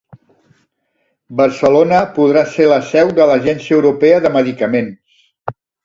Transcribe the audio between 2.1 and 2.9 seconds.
podrà ser la